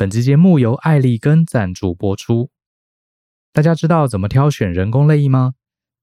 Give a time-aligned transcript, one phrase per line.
[0.00, 2.48] 本期节目由艾利根赞助播出。
[3.52, 5.52] 大家知道怎么挑选人工泪液吗？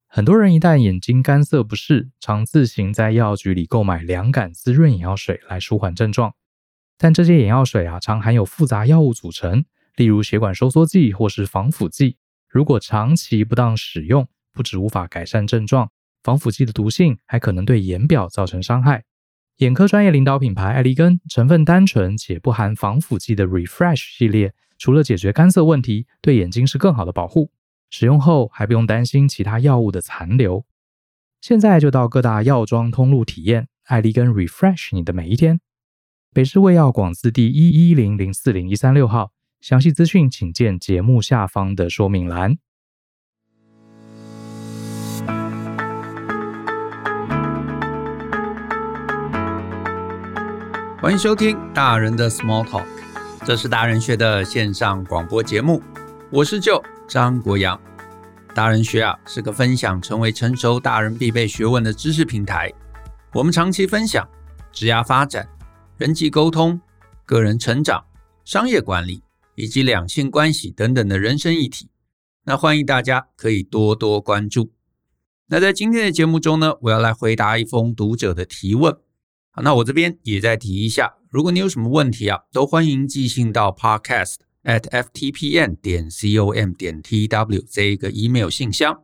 [0.08, 6.36] 很多人一旦眼睛干涩不适，常自行在药局里购买凉感滋润眼药水来舒缓症状。
[7.00, 9.66] 但这些眼药水啊，常含有复杂药物组成，
[9.96, 12.18] 例如血管收缩剂或是防腐剂。
[12.48, 15.90] 如果长期不当使用，不止无法改善症状，
[16.22, 19.06] 防腐剂的毒性还可能对眼表造成伤害。
[19.58, 27.50] 眼科专业领导品牌艾利根，成分单纯且不含防腐剂的 Refresh 系列，除了解决干涩问题，对眼睛是更好的保护。
[27.90, 30.64] 使用后还不用担心其他药物的残留。
[31.42, 35.60] 现在就到各大药妆通路体验艾利根 Refresh 你的每一天。
[36.32, 42.60] 北市卫药广字第一一零零四零一三六号，详细资讯请见节目下方的说明栏。
[51.08, 52.84] 欢迎收听大人的 Small Talk，
[53.46, 55.82] 这是大人学的线上广播节目，
[56.30, 57.80] 我是舅张国阳。
[58.54, 62.70] 大人学啊是个分享成为成熟大人必备学问的知识平台，
[63.34, 64.28] 我们长期分享
[64.74, 65.48] 职业发展。
[65.98, 66.78] 人际沟通、
[67.24, 68.04] 个人成长、
[68.44, 69.24] 商业管理
[69.56, 71.90] 以及两性关系等等的人生议题，
[72.44, 74.74] 那欢迎大家可以多多关注。
[75.48, 78.98] 那在今天的节目中呢，我要来回答一封读者的提问。
[79.64, 89.02] 那我这边也再提一下，如果你有什么问题啊，都欢迎寄信到 podcast at ftpn 点 com 点 tw 这个 email 信箱。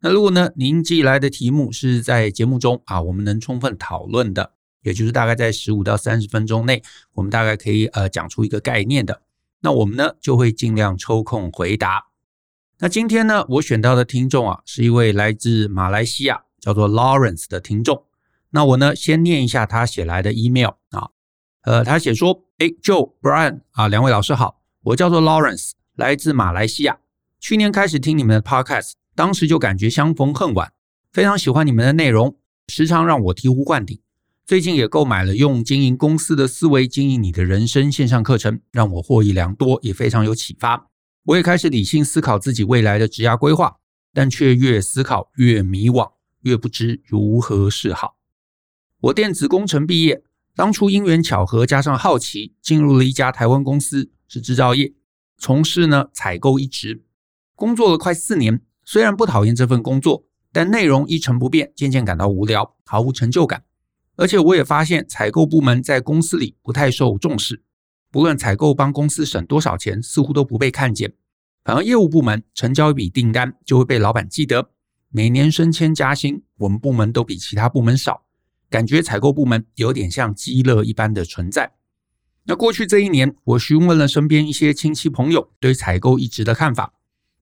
[0.00, 4.52] 那如果呢，您寄来的题目是在节目中啊，我们能充分讨论的。
[4.82, 6.82] 也就是大概在十五到三十分钟内，
[7.14, 9.22] 我们大概可以呃讲出一个概念的。
[9.60, 12.06] 那我们呢就会尽量抽空回答。
[12.78, 18.04] 那今天呢，我选到的听众啊，是一位来自马来西亚叫做 Lawrence 的听众。
[18.50, 21.10] 那我呢先念一下他写来的 email 啊，
[21.62, 26.98] 呃，他写说：哎，Joe Brian 啊，两位老师好，我叫做 Lawrence，来自马来西亚。
[27.40, 30.72] 去年开始听你们的 podcast，当时就感觉相逢恨晚，
[31.12, 32.36] 非常喜欢你们的内容，
[32.68, 34.00] 时常让我醍醐灌顶。
[34.46, 40.88] 最近也购买了用经营公司的思维经营你的人生线上课程，让我获益良多，也非常有启发。
[41.24, 43.76] 我也开始理性思考自己未来的职业规划，
[44.14, 48.17] 但却越思考越迷惘，越不知如何是好。
[49.00, 50.24] 我电子工程毕业，
[50.56, 54.92] 当初因缘巧合加上好奇，进入了一家台湾公司，是制造业，
[55.38, 57.04] 从事呢采购一职，
[57.54, 58.60] 工作了快四年。
[58.84, 63.62] 虽然不讨厌这份工作，但内容一成不变，渐渐感到无聊，毫无成就感。
[64.16, 67.62] 而且我也发现，采购部门在公司里不太受重视，
[68.10, 71.14] 不论采购帮公司省多少钱，似乎都不被看见。
[71.62, 74.70] 反而业务部门成交一笔订单，就会被老板记得，
[75.10, 78.24] 每年升迁加薪，我们部门都比其他部门少，
[78.70, 81.72] 感觉采购部门有点像鸡肋一般的存在。
[82.44, 86.94] 那过去这一年，我询问了身边一些亲戚朋友对采购一职的看法，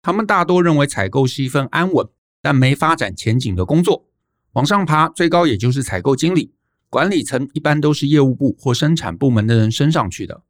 [0.03, 2.09] 他们大多认为采购是一份安稳
[2.43, 4.09] 但没发展前景的工作，
[4.53, 6.53] 往上爬最高也就是采购经理。
[6.89, 10.43] 管理层一般都是业务部或生产部门的人升上去的。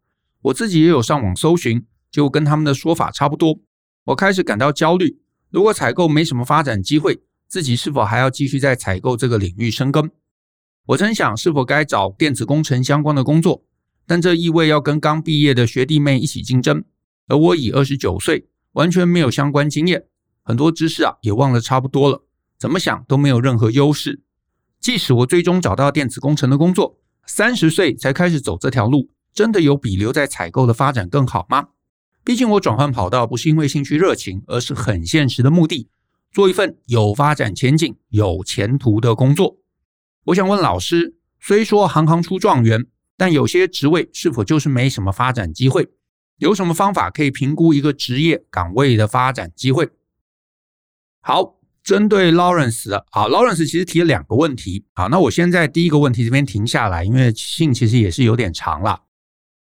[0.43, 3.59] 我自己也有上网搜寻，就跟他们的说法差不多。
[4.05, 5.19] 我开始感到焦虑，
[5.51, 10.11] 如果采购没什么发展机会，自己是否还要继续在采购这个领域深耕？
[10.87, 13.65] 我曾想是否该找电子工程相关的工作，
[14.07, 16.85] 但这意味要跟刚毕业的学弟妹一起竞争，
[17.27, 20.05] 而我已二十九岁，完全没有相关经验，
[20.45, 22.25] 很多知识啊也忘了差不多了，
[22.57, 24.23] 怎么想都没有任何优势。
[24.81, 31.71] 即使我最终找到电子工程的工作，三十岁才开始走这条路，真的有比留在采购的发展更好吗？
[32.23, 35.89] 毕竟我转换跑道不是因为兴趣热情，而是很现实的目的，
[36.31, 39.57] 做一份有发展前景、有前途的工作。
[40.27, 45.89] 我想问老师，虽说行行出状元，但有些职位是否就是没什么发展机会？
[46.39, 49.89] 有什么方法可以评估一个职业岗位的发展机会？
[51.21, 51.57] 好。
[51.87, 59.05] 针对 Lawrence 的，好，Lawrence 其实提了两个问题，好，那我先在第一个问题这边停下来，因为信其实也是有点长了。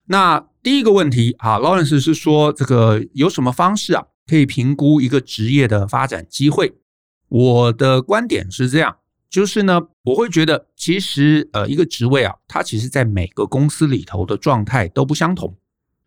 [0.08, 6.74] 那第一个问题，好，Lawrence 是说这个有什么方式啊，可以评估一个职业的发展机会？
[7.28, 8.96] 我的观点是这样，
[9.30, 15.56] 就是呢，我会觉得其实呃一个职位啊，它其实在每个公司里头的状态都不相同。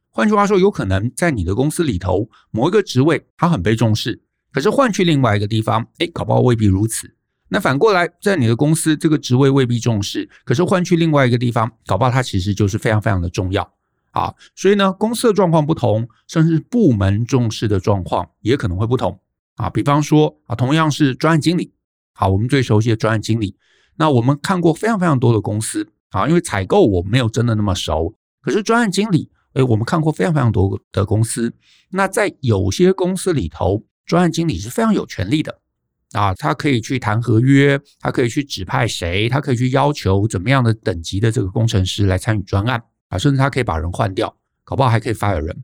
[0.10, 4.22] 换句话说，有可能在你的公司里头某一个职位它很被重视。
[4.52, 7.16] 可是换去另外一个地方，哎，搞不好未必如此。
[7.48, 13.74] 那反过来，在你的公司这个职位未必重视，可是换去另外一个地方，搞不好它其实就是非常非常的重要
[14.12, 14.32] 啊。
[14.56, 19.20] 所以呢，公司的状况不同，甚至部门重视的状况也可能会不同
[19.56, 19.70] 啊。
[19.70, 21.72] 比方说啊，同样是专案经理，
[22.14, 23.56] 好，我们最熟悉的专案经理，
[23.98, 31.54] 那我们看过非常非常多的公司啊，因为采购我没有真的那么熟，可是专案经理诶，我们看过非常非常多的公司。
[31.92, 35.60] 那在有些公司里头，专案经理是非常有权力的。
[36.14, 42.84] 啊，他可以去谈合约，他可以去指派谁，他可以去要求怎么样的等级的这个工程师来参与专案。
[43.10, 45.64] 啊，甚至他可以把人换掉，搞不好还可以 fire 人。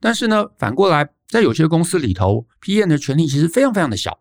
[0.00, 4.18] 但是呢，反过来，在有些公司里头，PM 的权力其实非常非常的小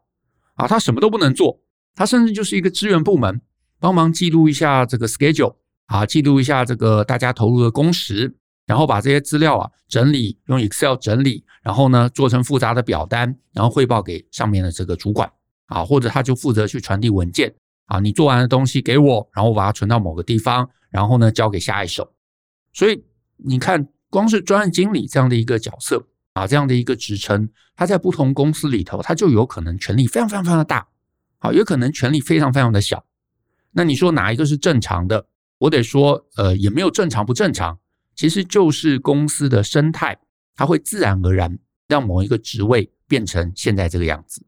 [0.56, 1.60] 啊，他什么都不能做，
[1.96, 3.42] 他甚至就是一个支援部门，
[3.80, 5.56] 帮忙记录一下这个 schedule。
[5.88, 8.34] 啊，记录一下这个大家投入的工时，
[8.66, 15.30] 然后把这些资料啊整理，用 Excel 整理，然后呢做成复杂的表单，然后汇报给上面的这个主管
[15.68, 17.54] 啊，或者他就负责去传递文件
[17.88, 22.14] 啊，你做完的东西给我，然后我把它存到某个地方，然后呢交给下一手。
[22.72, 23.04] 所以
[23.36, 30.88] 你看，光是专案经理这样的一个角色啊，这样的一个职称，他在不同公司里头，他就有可能权力非常非常非常的大，
[31.40, 33.06] 啊，有可能权力非常非常的小。
[33.72, 35.26] 那你说哪一个是正常的？
[35.60, 37.80] 我得说，呃，也没有正常不正常，
[38.16, 40.20] 其实就是公司的生态，
[40.56, 41.58] 它会自然而然
[41.88, 44.46] 让某一个职位变成现在这个样子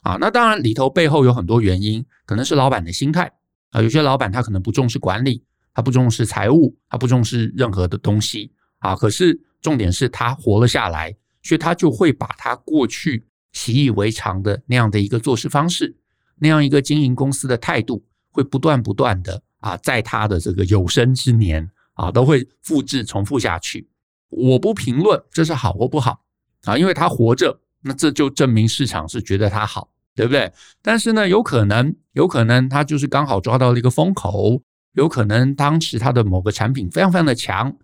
[0.00, 0.16] 啊。
[0.20, 3.30] 那当然里头背后有很多原因，可能是老板的心态
[3.70, 5.44] 啊，有些老板他可能不重视管理，
[5.74, 8.96] 他不重视财务，他不重视任何的东西啊。
[8.96, 15.94] 可是重点是他活了下来，所以他就会把他过去习以为常的那样的一个做事方式，
[16.40, 19.40] 那样一个经营公司的态度，会不断不断的。
[19.60, 23.88] 啊，在他的这个有生之年啊，都会复制重复下去。
[24.28, 26.20] 我不评论这是好或不好
[26.64, 30.52] 啊，因为他活着，那这就证明市场是觉得他好，对不对？
[30.82, 34.60] 但是呢，有可能，有可能他就是刚好抓到了一个风口，
[34.92, 37.74] 有可能当时他的某个产品非常非常的强，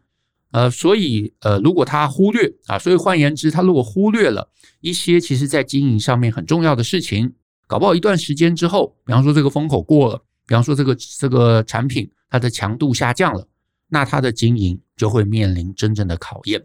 [0.53, 4.51] 呃，所以呃，如果他忽略啊，所以换言之，他如果忽略了
[4.81, 7.35] 一些其实在经营上面很重要的事情，
[7.67, 10.23] 搞不好一段时间之后，比方说这个风口过了。
[10.47, 13.47] 比方说，这个这个产品它的强度下降了，
[13.87, 16.61] 那他的经营就会面临真正的考验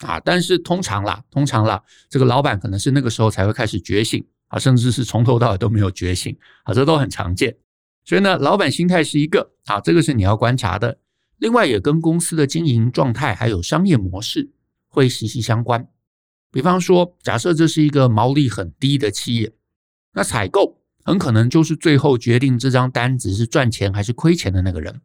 [0.00, 0.18] 啊！
[0.18, 1.80] 但是通常啦，通常啦，
[2.10, 7.56] 这个老板可能是那个时候才会开始觉醒啊，甚至是从头到尾都没有觉醒啊，这都很常见。
[8.04, 10.98] 所以呢，老板心态是一个啊，这个是你要观察的。
[11.38, 14.50] 另外，也跟公司的经营状态还有商业模式
[14.88, 15.88] 会息息相关。
[16.50, 19.52] 比方说，假设这是一个毛利很低的企业，
[20.12, 20.76] 那采购。
[21.04, 25.00] 很可能就是最后决定这张单子是赚钱还是亏钱的那个人，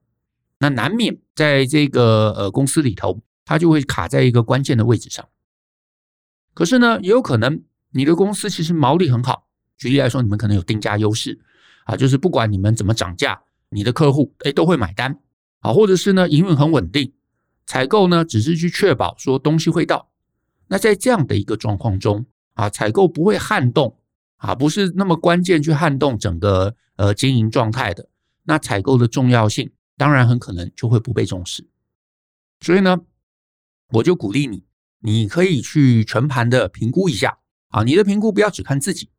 [0.59, 5.25] 那难免在这个呃公司里头，他就会卡在一个关键的位置上。
[6.53, 9.47] 可是呢，也有可能你的公司其实毛利很好，
[9.77, 11.39] 举例来说，你们可能有定价优势
[11.85, 15.17] 啊，就是不管你们怎么涨价，你的客户诶都会买单
[15.63, 17.11] 啊，或者是呢营运很稳定，
[17.65, 20.11] 采购呢只是去确保说东西会到。
[20.67, 23.97] 那在这样的一个状况中啊，采购不会撼动。
[24.43, 28.09] 啊，不是那么关键去撼动整个呃经营状态的，
[28.43, 31.65] 那采购的重要性当然很可能就会不被重视。
[32.59, 32.97] 所以呢，
[33.91, 34.65] 我就鼓励你，
[34.99, 37.37] 你可以去全盘的评估一下
[37.69, 39.09] 啊，你的评估不要只看自己，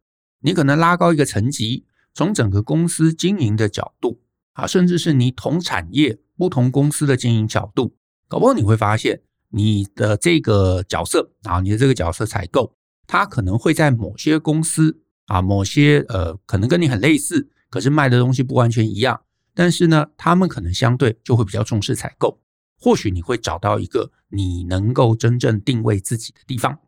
[0.40, 4.20] 你可能拉高一个层级，从整个公司经营的角度
[4.52, 7.94] 啊，甚至是你同产业不同公司的经营角度，
[8.28, 12.74] 搞不好你会发现你的这个角色啊，你的这个角色采购，
[13.06, 15.00] 它可能会在某些公司。
[15.26, 19.22] 啊，某些呃，可能跟你很类似，可是卖的东西不完全一样，
[19.54, 22.38] 但是呢，他们可能相对就会比较重视采购。
[22.78, 26.78] 或许你会找到一个你能够真正定位自己的地方。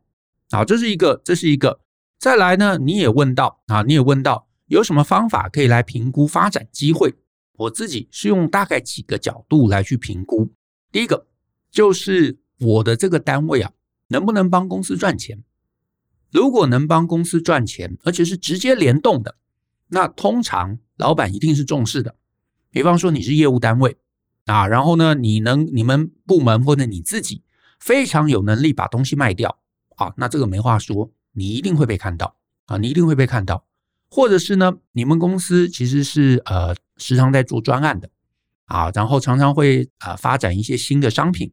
[0.50, 1.80] 啊，这是一个，这是一个。
[2.18, 7.14] 再来呢，你也问到啊，你也问到有什么方法可以来评估发展机会？
[7.56, 10.50] 我自己是用大概几个角度来去评估。
[10.92, 11.26] 第一个
[11.70, 13.72] 就是我的这个单位啊，
[14.08, 15.42] 能不能帮公司赚钱？
[16.30, 19.36] 如果能帮公司赚钱，而且是直接联动的，
[19.88, 22.14] 那通常老板一定是重视的。
[22.70, 23.96] 比方说你是业务单位
[24.44, 27.42] 啊，然后呢，你能你们部门或者你自己
[27.78, 29.58] 非常有能力把东西卖掉
[29.96, 32.36] 啊，那这个没话说，你一定会被看到
[32.66, 33.64] 啊，你一定会被看到。
[34.08, 38.10] 或者是呢，你们公司其实是呃时常在做专案的
[38.66, 41.52] 啊，然后常常会啊发展一些新的商品，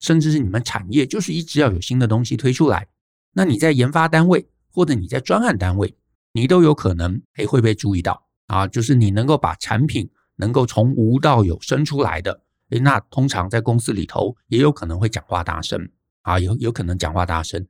[0.00, 2.88] 甚至是你们产业就是一直要有新的东西推出来。
[3.32, 5.96] 那你在研发单位或者你在专案单位，
[6.32, 15.88] 你都有可能诶会被注意到啊，就是你能够把产品能够从无到有生出来的，诶，那通常在公司里头也有可能会讲话大声
[16.22, 17.66] 啊，有有可能讲话大声。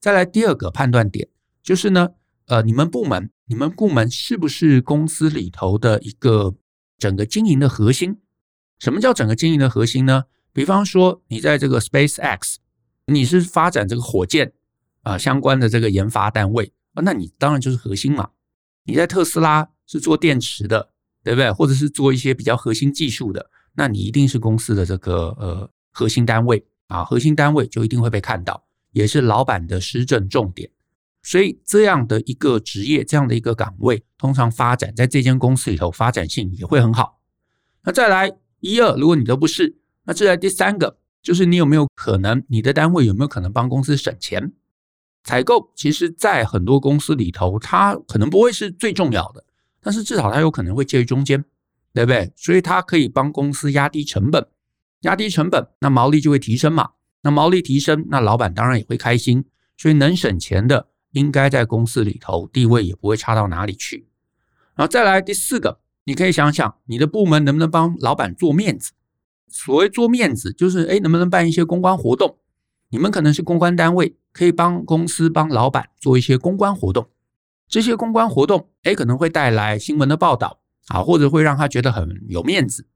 [0.00, 1.28] 再来第二个判断点
[1.62, 2.08] 就是呢，
[2.46, 6.54] 呃，你们部门你们部门是不是公司里头的一个
[6.96, 8.16] 整个经营的核心？
[8.78, 10.24] 什么叫整个经营的核心呢？
[10.54, 12.54] 比方说你在这个 SpaceX，
[13.04, 14.54] 你是发展这个火箭。
[15.02, 18.30] 啊，相关的这个研发单位啊，那你当然就是核心嘛。
[18.84, 20.88] 你在特斯拉是做电池的，
[21.22, 21.52] 对不对？
[21.52, 30.70] 或者是做一些比较核心技术的，那你一定是公司的这个呃核心单位啊，核心单位就一定会被看到，也是老板的施政重点。
[31.22, 37.20] 所以这样的一个职业，这样的一个岗位，通常发展在这间公司里头，发展性也会很好。
[37.84, 44.52] 那再来一二，如果你都不是，那再来第三个，就是你有没有可能，你的单位有没有可能帮公司省钱？
[45.24, 49.44] 采购其实，在很多公司里头，它可能不会是最重要的，
[49.80, 51.44] 但是至少它有可能会介于中间，
[51.94, 52.32] 对不对？
[52.36, 54.44] 所以它可以帮公司压低成本，
[55.02, 56.90] 压低成本，那毛利就会提升嘛。
[57.22, 59.44] 那毛利提升，那老板当然也会开心。
[59.78, 64.08] 所以能省钱的，应该在公司里头地位也不会差到哪里去。
[64.74, 68.92] 然后再来第四个，你可以想想，你的部门能不能帮老板做面子？
[69.48, 72.38] 所谓做面子，就是诶，能不能办一些公关活动？
[72.90, 74.16] 你们可能是公关单位。
[74.34, 77.06] 可以帮公司、帮老板做一些公关活动，
[77.68, 82.86] 这些公关活动，诶，可能会带来新闻的报道啊，或者会让他觉得很有面子，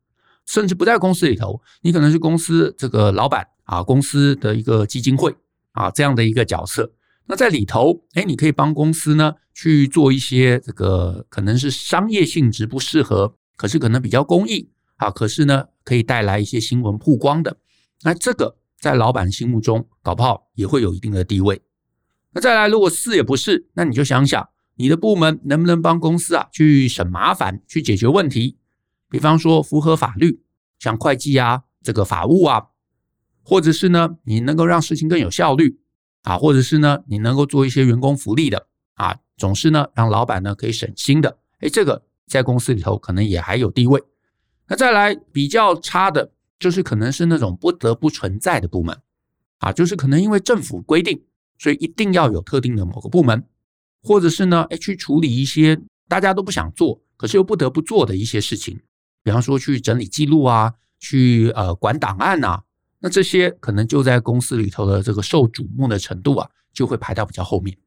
[0.47, 5.37] 甚至不在公司里头，你可能是公司这个老板啊，公司的一个基金会
[5.73, 6.91] 啊这样的一个角色。
[7.27, 17.59] 那在里头，诶，你可以帮公司呢去做一些这个可能是商业性质不适合，可是可能比较公益啊，可是呢可以带来一些新闻曝光的，
[18.03, 18.59] 那这个。
[18.79, 21.63] 在老板心目中，搞不好也会有一定的地位。
[22.33, 28.59] 那再来，如果是也不是，那你就想想，你的部门能不能帮公司啊去省麻烦，去解决问题？
[29.09, 30.43] 比方说符合法律，
[30.79, 32.67] 像会计啊，这个法务啊，
[33.43, 35.81] 或者是呢，你能够让事情更有效率
[36.27, 41.39] 啊，或者是呢，你能够做一些员工福利的啊，总是呢让老板呢可以省心的。
[41.61, 44.03] 诶，这个在公司里头可能也还有地位。
[44.69, 46.33] 那再来比较差的。
[46.59, 48.99] 就是可能是那种不得不存在的部门，
[49.59, 51.23] 啊，就是可能因为政府规定，
[51.59, 53.45] 所以一定要有特定的某个部门，
[54.03, 55.79] 或者是呢，诶，去处理一些
[56.09, 58.81] 大家都不想做，可是又不得不做的一些事情，
[59.23, 62.63] 比方说去整理记录啊，去呃管档案啊，
[63.07, 67.79] 那这些可能就在公司里头的这个受瞩目的程度啊，就会排到比较后面，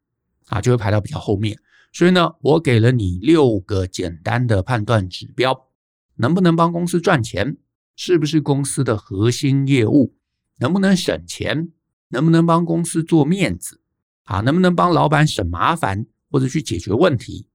[0.47, 1.59] 啊，就会排到比较后面。
[1.91, 5.67] 所以呢，我给了你六个简单的判断指标，
[6.15, 7.57] 能不能帮公司赚钱？
[7.97, 10.15] 是不是公司的核心业务？
[10.59, 11.69] 能不能省钱？
[12.07, 13.81] 能不能帮公司做面子？
[14.23, 17.45] 啊，能不能帮老板省麻烦或者去解决问题？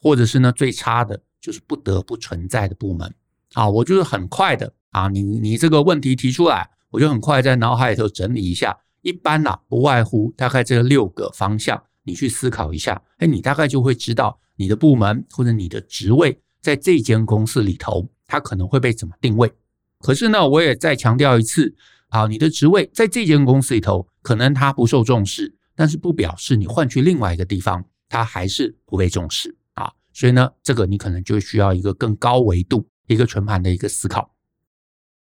[0.00, 3.12] 或者是呢，最差的就是不得不存在的部门。
[3.54, 8.78] 啊，我就是很快的啊，你你这个问题提出来，我就很快在脑海里头整理一下。
[9.02, 19.52] 一般呐，不外乎大概这六个方向，你去思考一下，哎，你大概就会知道你的部门或者你的职位在这间公司里头，它可能会被怎么定位。
[20.00, 21.74] 可是呢，我也再强调一次
[22.08, 29.92] 啊，你的职位在这间公司里头，可能它不受重视，但是不表示你换去另外一个地方，它还是不被重视啊。
[30.12, 34.34] 所以呢，这个你可能就需要一个更高维度、一个全盘的一个思考。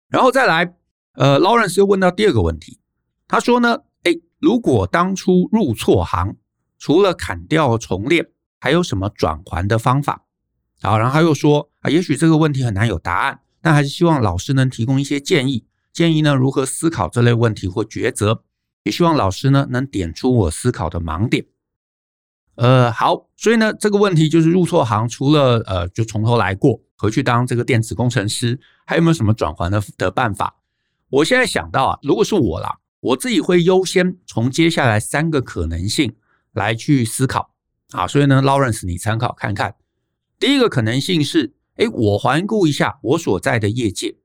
[0.09, 0.73] 然后再来，
[1.17, 2.79] 呃，Lawrence 又问到第二个问题，
[3.27, 6.35] 他说呢，诶，如果当初入错行，
[6.77, 8.27] 除了砍掉重练，
[8.59, 10.25] 还有什么转还的方法？
[10.79, 13.39] 好，然后他又说啊，也许这个问题很难有答案。
[13.61, 18.43] 但还是希望老师能提供一些建议，建议呢如何思考这类问题或抉择，
[18.83, 21.47] 也希望老师呢能点出我思考的盲点。
[22.57, 30.53] 呃，好，所以呢这个问题就是入错行，除了呃就从头来过，回去当这个电子工程师，还有没有什么转还的的办法？
[31.09, 36.15] 我现在想到啊，如果是我啦，我自己会优先从接下来三个可能性
[36.53, 37.53] 来去思考
[37.91, 39.75] 啊，所以呢，Lawrence 你参考看看，
[40.39, 41.53] 第一个可能性是。
[41.77, 44.17] 诶，我环顾一下我所在的业界，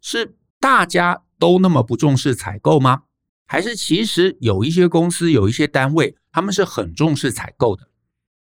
[0.00, 3.04] 是大家都那么不重视采购吗？
[3.46, 7.88] 还是其实有一些公司、有一些单位，他们是很重视采购的？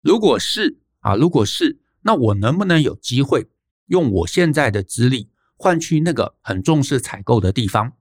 [0.01, 3.51] 如果是啊，如果是，那我能不能有机会
[3.89, 7.93] 用我现在的资历换去那个很重视采购的地方？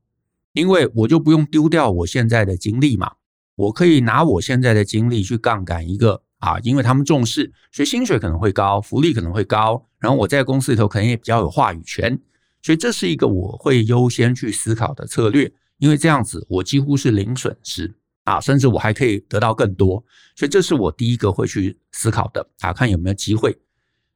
[0.53, 3.11] 因为我就不用丢掉我现在的精力嘛，
[3.55, 6.23] 我可以拿我现在的精力去杠杆一个。
[6.39, 12.15] 啊，因为他们重视，所以薪水可能会高，福利可能会高，然后我在公司里头可能也比较有话语权，
[12.61, 17.91] 所以这是一个我会优先去思考的策略，因为这样子我几乎是零损失
[18.23, 23.57] 啊，甚至我还可以得到更多，所以这是我第一个会去思考的啊，看有没有机会。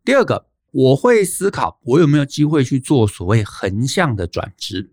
[0.06, 4.92] 第二个，我会思考我有没有机会去做所谓横向的转职。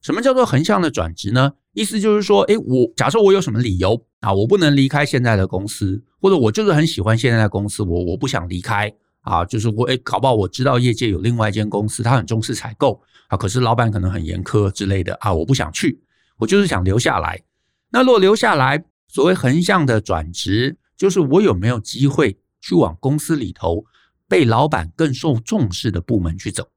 [0.00, 1.52] 什么叫做横向的转职呢？
[1.72, 8.92] 意思就是说，诶，我假设我有什么理由啊，我不能离开现在的公司，或者我就是很喜欢现在的公司，我我不想离开
[9.22, 16.00] 啊，就是我诶，搞不好我知道业界有另外一间公司，他很重视采购啊，可是老板可能很严苛之类的啊，我不想去，
[16.38, 17.42] 我就是想留下来。
[17.90, 23.84] 那如果留下来，所谓横向的转职，就是我有没有机会去往公司里头
[24.28, 26.68] 被老板更受重视的部门去走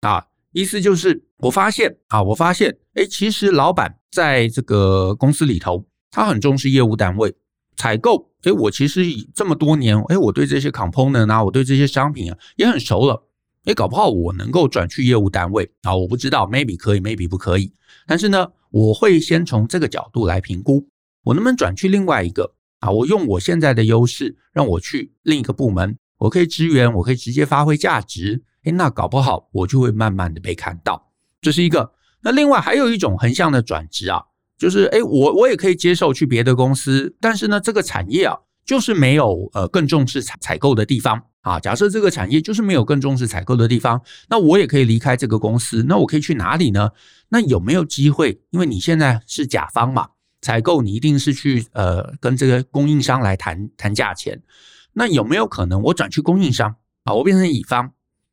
[0.00, 0.26] 啊？
[0.52, 7.34] 意思就是，我发现啊，我发现，诶，其实老板在这个公司里头，他很重视业务单位
[7.76, 8.30] 采购。
[8.42, 9.02] 诶，我其实
[9.34, 13.26] 这么多年，诶，我对这些 component 啊，我对这些商品啊也很熟了。
[13.64, 17.72] 诶，搞不好我能够转去业务单位啊，我不知道，maybe 可以，maybe 不可以。
[18.06, 20.86] 但是呢，我会先从这个角度来评估，
[21.22, 22.90] 我能不能转去另外一个啊？
[22.90, 28.42] 我用我现在的优势，让我去另一个部门，我可以支援，我可以直接发挥价值。
[28.64, 31.10] 诶，那搞不好我就会慢慢的被看到。
[31.40, 31.92] 这是一个。
[32.20, 34.22] 那另外还有一种横向的转职啊，
[34.56, 41.58] 就是诶，我我也可以接受去别的公司，但是呢，这个产业啊，就是没有呃更重视采采购的地方啊。
[41.58, 45.84] 假设这个产业就是没有更重视采购的地方，那我也可以离开这个公司。
[45.88, 46.90] 那我可以去哪里呢？
[47.30, 48.40] 那有没有机会？
[48.50, 50.10] 因为你现在是甲方嘛，
[50.40, 54.40] 采购你一定是去呃跟这个供应商来谈谈价钱。
[54.94, 57.14] 那有没有可能我转去供应商啊？
[57.14, 57.92] 我变成乙方？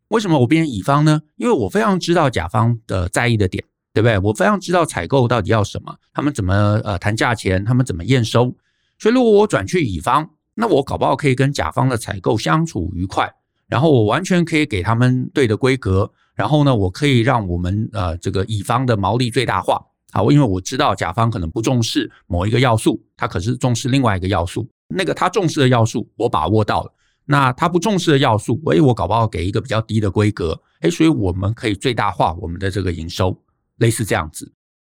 [0.10, 1.22] 为什么我变成乙方呢？
[1.36, 3.64] 因为我非常知道甲方的在意的点。
[3.92, 4.20] 对不对？
[4.20, 8.56] 我非常知道采购到底要什么，他们怎么呃谈价钱，他们怎么验收。
[9.00, 13.34] 所以如果我转去乙方，那我搞不好可以跟甲方的采购相处愉快，
[13.68, 19.84] 然后我完全可以给他们对的规格，然后呢，我可以让我们呃这个乙方的毛利最大化。
[20.12, 24.70] 好，因为我知道甲方可能不重视某一个要素，他可是重视另外一个要素。
[24.90, 26.94] 那个他重视的要素我把握到了，
[27.26, 33.42] 那他不重视的要素，诶，我搞不好给一个比较低的规格，诶，所以我们可以最大化我们的这个营收。
[33.80, 34.52] 类似这样子，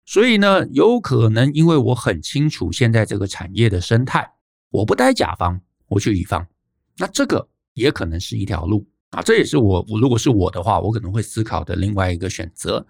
[0.06, 4.30] 所以呢，有可能因为我很清楚现在这个产业的生态，
[4.72, 5.58] 我不待甲方，
[5.88, 6.46] 我去乙方，
[6.98, 9.22] 那这个也可能是一条路啊。
[9.22, 12.86] 这也是我，我如果是我的话，我可能会思考的另外一个选择。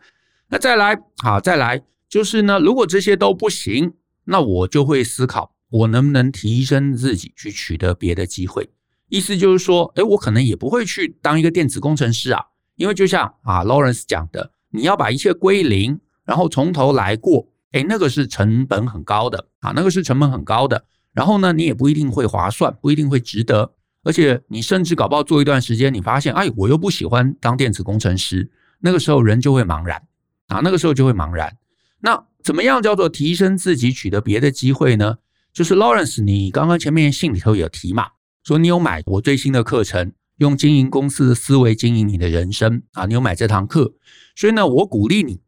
[0.48, 3.94] 那再来，好，再来就是呢，如果这些都不行，
[4.24, 8.70] 那我就会思考，我能不能提升自己去取得别的机会。
[9.10, 12.40] 意思就是说，诶，我可能也不会去当一个电子工程师啊，
[12.76, 14.52] 因为就像啊，Lawrence 讲的。
[14.70, 20.86] 你要把一切归零，然后从头来过，诶，那个是成本很高的啊，那个是成本很高的。
[21.12, 23.74] 然后呢，你也不一定会划算，不一定会值得。
[24.04, 28.52] 而且你甚至搞不好做一段时间，你发现，哎，我又不喜欢当电子工程师。
[28.80, 30.02] 那个时候人就会茫然
[30.48, 31.58] 啊，那个时候就会茫然。
[32.02, 35.18] 那怎么样叫做提升自己，取得别的机会呢？
[35.54, 38.08] 就是 Lawrence，你刚刚前面信里头有提嘛，
[38.44, 40.12] 说你有买我最新的课程。
[40.38, 43.06] 用经营公司的思维经营你的人生啊！
[43.06, 43.94] 你有买这堂课，
[44.36, 45.42] 所以呢，我鼓励你，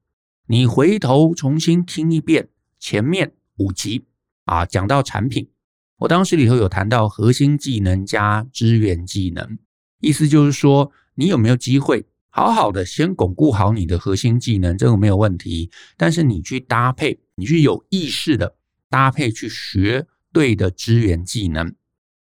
[0.47, 4.05] 你回头重新听一遍前面五集
[4.45, 5.49] 啊，讲到产品，
[5.97, 9.57] 我当时里头有谈到核心技能加支援技能，
[10.01, 18.55] 意思就是说，你有没有机会好好的先巩固好你的核心技能，这个没有问题，但是你去搭配，你去有意识的
[18.95, 21.75] 搭配去学对的支援技能。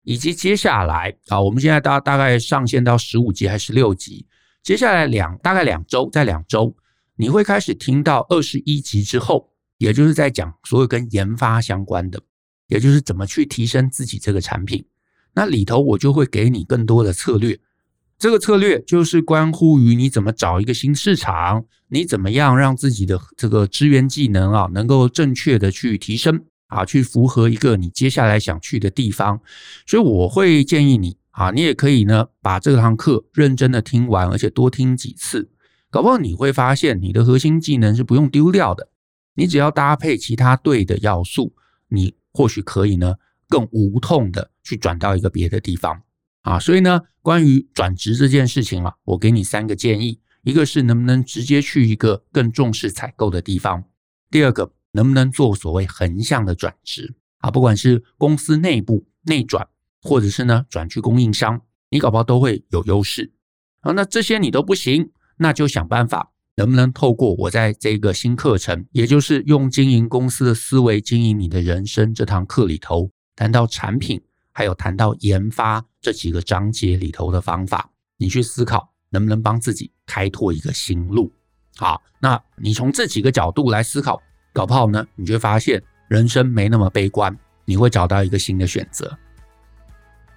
[0.03, 4.27] 以及接下来啊，我们现在大大概上线到十五级还是十六级？
[4.63, 6.75] 接下来两大概两周，在两周
[7.17, 12.19] 你会开始听到二十一级之后，也就是在讲所有跟研发相关的，
[12.69, 14.87] 也就是怎么去提升自己这个产品。
[15.35, 17.61] 那里头我就会给你更多的策略，
[18.19, 26.45] 这个策略就是关乎于你怎么找一个新市场，你怎么样让自己的这个支援技能啊能够正确的去提升。
[26.75, 29.41] 啊，去符合一个你接下来想去的地方，
[29.87, 35.49] 所以我会建议你啊，你也可以呢把这堂课认真的听完，而且多听几次，
[35.89, 38.89] 搞不好你会发现你的核心技能是不用丢掉的，
[39.35, 41.55] 你只要搭配其他对的要素，
[41.89, 43.15] 你或许可以呢
[43.49, 46.03] 更无痛的去转到一个别的地方
[46.43, 46.59] 啊。
[46.59, 53.85] 所以呢，关于转职这件事情啊，我给你三个建议，一个是能不能直接去一个更重视采购的地方，
[54.29, 54.73] 第二个。
[54.95, 57.51] 能不能做所谓横向的转职啊？
[57.51, 59.67] 不管是公司内部内转，
[60.01, 63.33] 或者是呢转去供应商，你搞不好都会有优势
[63.81, 63.91] 啊。
[63.93, 81.33] 那这些你都不行，那就想办法，能不能透过我在这个新课程，也就是用经营公司的思维经营你的人生这堂课里头，谈到产品，还有谈到研发这几个章节里头的方法，你去思考能不能帮自己开拓一个新路。
[81.77, 84.23] 好，那你从这几个角度来思考。
[84.55, 87.37] 搞不好呢，你就会发现人生没那么悲观，
[87.67, 89.19] 你会找到一个新的选择。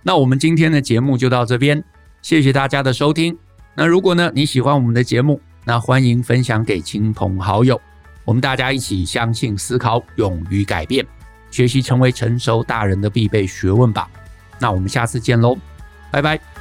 [0.04, 1.82] 那我们今天的节目就到这边，
[2.22, 3.38] 谢谢大家的收听。
[3.76, 7.80] 那如果呢你喜欢我们的节目，那欢迎分享给亲朋好友，
[8.26, 11.06] 我们大家一起相信、思考、勇于改变，
[11.52, 14.10] 学习成为成熟大人的必备学问吧。
[14.60, 15.56] 那我们下次见喽，
[16.12, 16.57] 拜拜。